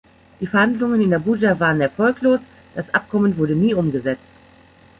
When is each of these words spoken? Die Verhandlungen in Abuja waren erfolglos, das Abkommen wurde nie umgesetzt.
Die 0.39 0.47
Verhandlungen 0.47 0.99
in 0.99 1.13
Abuja 1.13 1.59
waren 1.59 1.79
erfolglos, 1.79 2.39
das 2.73 2.91
Abkommen 2.91 3.37
wurde 3.37 3.53
nie 3.55 3.75
umgesetzt. 3.75 4.25